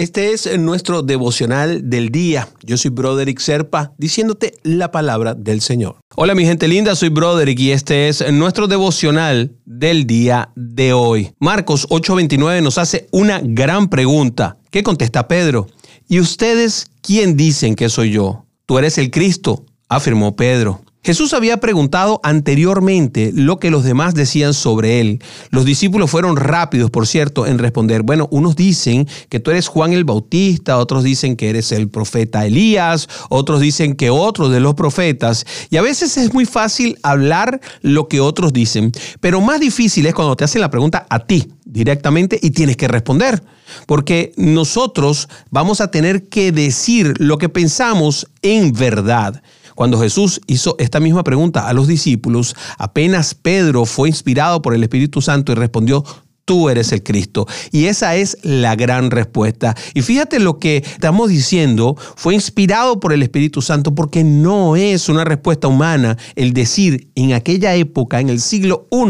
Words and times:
Este 0.00 0.32
es 0.32 0.58
nuestro 0.58 1.02
devocional 1.02 1.90
del 1.90 2.08
día. 2.08 2.48
Yo 2.62 2.78
soy 2.78 2.90
Broderick 2.90 3.38
Serpa, 3.38 3.92
diciéndote 3.98 4.54
la 4.62 4.90
palabra 4.90 5.34
del 5.34 5.60
Señor. 5.60 5.96
Hola 6.16 6.34
mi 6.34 6.46
gente 6.46 6.68
linda, 6.68 6.96
soy 6.96 7.10
Broderick 7.10 7.60
y 7.60 7.72
este 7.72 8.08
es 8.08 8.24
nuestro 8.32 8.66
devocional 8.66 9.52
del 9.66 10.06
día 10.06 10.52
de 10.56 10.94
hoy. 10.94 11.34
Marcos 11.38 11.86
8:29 11.90 12.62
nos 12.62 12.78
hace 12.78 13.08
una 13.10 13.42
gran 13.44 13.90
pregunta. 13.90 14.56
¿Qué 14.70 14.82
contesta 14.82 15.28
Pedro? 15.28 15.66
¿Y 16.08 16.18
ustedes 16.18 16.90
quién 17.02 17.36
dicen 17.36 17.74
que 17.74 17.90
soy 17.90 18.10
yo? 18.10 18.46
Tú 18.64 18.78
eres 18.78 18.96
el 18.96 19.10
Cristo, 19.10 19.66
afirmó 19.86 20.34
Pedro. 20.34 20.80
Jesús 21.02 21.32
había 21.32 21.56
preguntado 21.60 22.20
anteriormente 22.22 23.32
lo 23.34 23.58
que 23.58 23.70
los 23.70 23.84
demás 23.84 24.14
decían 24.14 24.52
sobre 24.52 25.00
él. 25.00 25.22
Los 25.48 25.64
discípulos 25.64 26.10
fueron 26.10 26.36
rápidos, 26.36 26.90
por 26.90 27.06
cierto, 27.06 27.46
en 27.46 27.58
responder. 27.58 28.02
Bueno, 28.02 28.28
unos 28.30 28.54
dicen 28.54 29.08
que 29.30 29.40
tú 29.40 29.50
eres 29.50 29.68
Juan 29.68 29.94
el 29.94 30.04
Bautista, 30.04 30.76
otros 30.76 31.02
dicen 31.02 31.36
que 31.36 31.48
eres 31.48 31.72
el 31.72 31.88
profeta 31.88 32.44
Elías, 32.44 33.08
otros 33.30 33.60
dicen 33.60 33.96
que 33.96 34.10
otro 34.10 34.50
de 34.50 34.60
los 34.60 34.74
profetas. 34.74 35.46
Y 35.70 35.78
a 35.78 35.82
veces 35.82 36.18
es 36.18 36.34
muy 36.34 36.44
fácil 36.44 36.98
hablar 37.02 37.62
lo 37.80 38.06
que 38.06 38.20
otros 38.20 38.52
dicen, 38.52 38.92
pero 39.20 39.40
más 39.40 39.58
difícil 39.58 40.04
es 40.04 40.12
cuando 40.12 40.36
te 40.36 40.44
hacen 40.44 40.60
la 40.60 40.70
pregunta 40.70 41.06
a 41.08 41.20
ti 41.20 41.50
directamente 41.64 42.38
y 42.42 42.50
tienes 42.50 42.76
que 42.76 42.88
responder. 42.88 43.42
Porque 43.86 44.32
nosotros 44.36 45.28
vamos 45.50 45.80
a 45.80 45.90
tener 45.90 46.28
que 46.28 46.52
decir 46.52 47.14
lo 47.18 47.38
que 47.38 47.48
pensamos 47.48 48.26
en 48.42 48.72
verdad. 48.72 49.42
Cuando 49.80 49.98
Jesús 49.98 50.42
hizo 50.46 50.76
esta 50.78 51.00
misma 51.00 51.24
pregunta 51.24 51.66
a 51.66 51.72
los 51.72 51.86
discípulos, 51.86 52.54
apenas 52.76 53.34
Pedro 53.34 53.86
fue 53.86 54.10
inspirado 54.10 54.60
por 54.60 54.74
el 54.74 54.82
Espíritu 54.82 55.22
Santo 55.22 55.52
y 55.52 55.54
respondió, 55.54 56.04
tú 56.44 56.68
eres 56.68 56.92
el 56.92 57.02
Cristo. 57.02 57.46
Y 57.70 57.86
esa 57.86 58.16
es 58.16 58.36
la 58.42 58.76
gran 58.76 59.10
respuesta. 59.10 59.76
Y 59.94 60.02
fíjate 60.02 60.40
lo 60.40 60.58
que 60.58 60.78
estamos 60.78 61.28
diciendo, 61.28 61.96
fue 62.16 62.34
inspirado 62.34 63.00
por 63.00 63.12
el 63.12 63.22
Espíritu 63.22 63.62
Santo 63.62 63.94
porque 63.94 64.24
no 64.24 64.76
es 64.76 65.08
una 65.08 65.24
respuesta 65.24 65.68
humana 65.68 66.16
el 66.36 66.52
decir 66.52 67.10
en 67.14 67.32
aquella 67.32 67.74
época, 67.74 68.20
en 68.20 68.28
el 68.28 68.40
siglo 68.40 68.88
I, 68.90 69.00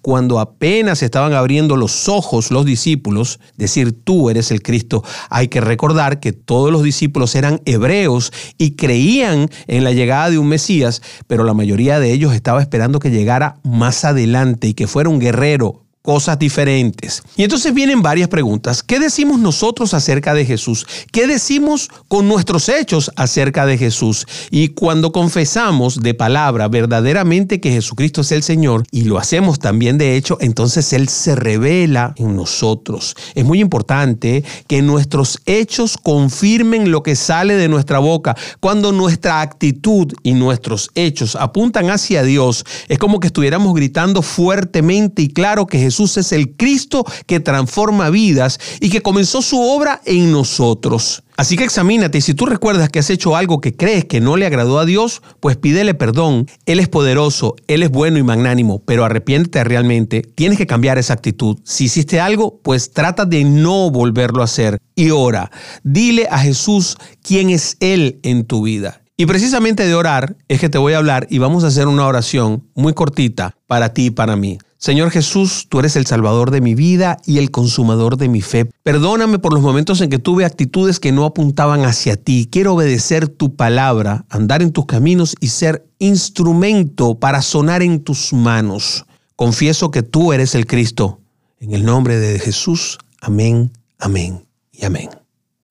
cuando 0.00 0.40
apenas 0.40 1.02
estaban 1.02 1.32
abriendo 1.32 1.76
los 1.76 2.08
ojos 2.08 2.50
los 2.50 2.64
discípulos, 2.64 3.40
decir 3.56 3.92
tú 3.92 4.30
eres 4.30 4.50
el 4.50 4.62
Cristo. 4.62 5.02
Hay 5.30 5.48
que 5.48 5.60
recordar 5.60 6.20
que 6.20 6.32
todos 6.32 6.70
los 6.70 6.82
discípulos 6.82 7.34
eran 7.34 7.60
hebreos 7.64 8.32
y 8.58 8.72
creían 8.72 9.50
en 9.66 9.84
la 9.84 9.92
llegada 9.92 10.30
de 10.30 10.38
un 10.38 10.48
Mesías, 10.48 11.02
pero 11.26 11.44
la 11.44 11.54
mayoría 11.54 11.98
de 11.98 12.12
ellos 12.12 12.34
estaba 12.34 12.60
esperando 12.60 12.98
que 12.98 13.10
llegara 13.10 13.56
más 13.64 14.04
adelante 14.04 14.68
y 14.68 14.74
que 14.74 14.86
fuera 14.86 15.08
un 15.08 15.18
guerrero, 15.18 15.83
cosas 16.04 16.38
diferentes. 16.38 17.22
Y 17.34 17.44
entonces 17.44 17.72
vienen 17.72 18.02
varias 18.02 18.28
preguntas. 18.28 18.82
¿Qué 18.82 19.00
decimos 19.00 19.40
nosotros 19.40 19.94
acerca 19.94 20.34
de 20.34 20.44
Jesús? 20.44 20.86
¿Qué 21.10 21.26
decimos 21.26 21.88
con 22.08 22.28
nuestros 22.28 22.68
hechos 22.68 23.10
acerca 23.16 23.64
de 23.64 23.78
Jesús? 23.78 24.26
Y 24.50 24.68
cuando 24.68 25.12
confesamos 25.12 26.02
de 26.02 26.12
palabra 26.12 26.68
verdaderamente 26.68 27.58
que 27.58 27.70
Jesucristo 27.70 28.20
es 28.20 28.32
el 28.32 28.42
Señor 28.42 28.84
y 28.90 29.04
lo 29.04 29.16
hacemos 29.16 29.58
también 29.58 29.96
de 29.96 30.14
hecho, 30.14 30.36
entonces 30.42 30.92
Él 30.92 31.08
se 31.08 31.36
revela 31.36 32.12
en 32.16 32.36
nosotros. 32.36 33.16
Es 33.34 33.46
muy 33.46 33.60
importante 33.60 34.44
que 34.66 34.82
nuestros 34.82 35.40
hechos 35.46 35.96
confirmen 35.96 36.90
lo 36.90 37.02
que 37.02 37.16
sale 37.16 37.54
de 37.54 37.68
nuestra 37.68 37.98
boca. 37.98 38.36
Cuando 38.60 38.92
nuestra 38.92 39.40
actitud 39.40 40.12
y 40.22 40.34
nuestros 40.34 40.90
hechos 40.94 41.34
apuntan 41.34 41.88
hacia 41.88 42.22
Dios, 42.22 42.66
es 42.88 42.98
como 42.98 43.20
que 43.20 43.28
estuviéramos 43.28 43.72
gritando 43.72 44.20
fuertemente 44.20 45.22
y 45.22 45.28
claro 45.28 45.66
que 45.66 45.78
Jesús 45.78 45.93
Jesús 45.94 46.16
es 46.16 46.32
el 46.32 46.56
Cristo 46.56 47.04
que 47.26 47.38
transforma 47.38 48.10
vidas 48.10 48.58
y 48.80 48.90
que 48.90 49.00
comenzó 49.00 49.42
su 49.42 49.60
obra 49.60 50.00
en 50.04 50.32
nosotros. 50.32 51.22
Así 51.36 51.56
que 51.56 51.62
examínate 51.62 52.18
y 52.18 52.20
si 52.20 52.34
tú 52.34 52.46
recuerdas 52.46 52.88
que 52.88 52.98
has 52.98 53.10
hecho 53.10 53.36
algo 53.36 53.60
que 53.60 53.76
crees 53.76 54.04
que 54.04 54.20
no 54.20 54.36
le 54.36 54.46
agradó 54.46 54.80
a 54.80 54.84
Dios, 54.84 55.22
pues 55.38 55.56
pídele 55.56 55.94
perdón. 55.94 56.48
Él 56.66 56.80
es 56.80 56.88
poderoso, 56.88 57.54
Él 57.68 57.84
es 57.84 57.90
bueno 57.90 58.18
y 58.18 58.24
magnánimo, 58.24 58.82
pero 58.84 59.04
arrepiéntete 59.04 59.62
realmente. 59.62 60.22
Tienes 60.22 60.58
que 60.58 60.66
cambiar 60.66 60.98
esa 60.98 61.12
actitud. 61.12 61.58
Si 61.62 61.84
hiciste 61.84 62.18
algo, 62.18 62.58
pues 62.64 62.90
trata 62.90 63.24
de 63.24 63.44
no 63.44 63.88
volverlo 63.92 64.42
a 64.42 64.46
hacer. 64.46 64.78
Y 64.96 65.10
ora, 65.10 65.52
dile 65.84 66.26
a 66.28 66.40
Jesús 66.40 66.96
quién 67.22 67.50
es 67.50 67.76
Él 67.78 68.18
en 68.24 68.46
tu 68.46 68.62
vida. 68.62 69.03
Y 69.16 69.26
precisamente 69.26 69.86
de 69.86 69.94
orar 69.94 70.36
es 70.48 70.58
que 70.58 70.68
te 70.68 70.78
voy 70.78 70.94
a 70.94 70.98
hablar 70.98 71.28
y 71.30 71.38
vamos 71.38 71.62
a 71.62 71.68
hacer 71.68 71.86
una 71.86 72.06
oración 72.06 72.64
muy 72.74 72.94
cortita 72.94 73.56
para 73.68 73.92
ti 73.92 74.06
y 74.06 74.10
para 74.10 74.34
mí. 74.34 74.58
Señor 74.76 75.10
Jesús, 75.12 75.66
tú 75.68 75.78
eres 75.78 75.94
el 75.94 76.04
salvador 76.04 76.50
de 76.50 76.60
mi 76.60 76.74
vida 76.74 77.18
y 77.24 77.38
el 77.38 77.52
consumador 77.52 78.16
de 78.16 78.28
mi 78.28 78.42
fe. 78.42 78.68
Perdóname 78.82 79.38
por 79.38 79.54
los 79.54 79.62
momentos 79.62 80.00
en 80.00 80.10
que 80.10 80.18
tuve 80.18 80.44
actitudes 80.44 80.98
que 80.98 81.12
no 81.12 81.24
apuntaban 81.24 81.84
hacia 81.84 82.16
ti. 82.16 82.48
Quiero 82.50 82.74
obedecer 82.74 83.28
tu 83.28 83.54
palabra, 83.54 84.24
andar 84.30 84.62
en 84.62 84.72
tus 84.72 84.86
caminos 84.86 85.36
y 85.40 85.46
ser 85.48 85.86
instrumento 86.00 87.14
para 87.14 87.40
sonar 87.40 87.82
en 87.82 88.02
tus 88.02 88.32
manos. 88.32 89.06
Confieso 89.36 89.92
que 89.92 90.02
tú 90.02 90.32
eres 90.32 90.56
el 90.56 90.66
Cristo. 90.66 91.20
En 91.60 91.72
el 91.72 91.84
nombre 91.84 92.18
de 92.18 92.40
Jesús, 92.40 92.98
amén, 93.20 93.72
amén 93.98 94.44
y 94.72 94.84
amén. 94.84 95.08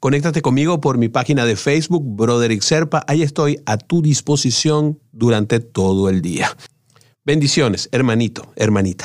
Conéctate 0.04 0.42
conmigo 0.42 0.82
por 0.82 0.98
mi 0.98 1.08
página 1.08 1.46
de 1.46 1.56
Facebook, 1.56 2.04
Broderick 2.06 2.62
Serpa. 2.62 3.06
Ahí 3.08 3.22
estoy 3.22 3.62
a 3.66 3.78
tu 3.78 4.02
disposición 4.02 5.00
durante 5.14 5.62
todo 5.62 6.10
el 6.10 6.22
día. 6.22 6.58
Bendiciones, 7.24 7.88
hermanito, 7.94 8.52
hermanita. 8.58 9.02